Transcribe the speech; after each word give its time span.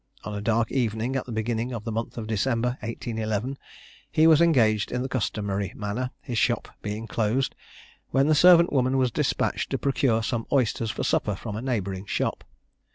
On 0.23 0.33
a 0.33 0.41
dark 0.41 0.71
evening 0.71 1.15
at 1.15 1.27
the 1.27 1.31
beginning 1.31 1.71
of 1.73 1.83
the 1.83 1.91
month 1.91 2.17
of 2.17 2.25
December 2.25 2.69
1811, 2.79 3.55
he 4.11 4.25
was 4.25 4.41
engaged 4.41 4.91
in 4.91 5.03
the 5.03 5.07
customary 5.07 5.73
manner, 5.75 6.09
his 6.21 6.39
shop 6.39 6.69
being 6.81 7.05
closed, 7.05 7.53
when 8.09 8.25
the 8.25 8.33
servant 8.33 8.73
woman 8.73 8.97
was 8.97 9.11
despatched 9.11 9.69
to 9.69 9.77
procure 9.77 10.23
some 10.23 10.47
oysters 10.51 10.89
for 10.89 11.03
supper 11.03 11.35
from 11.35 11.55
a 11.55 11.61
neighbouring 11.61 12.05
shop. 12.07 12.43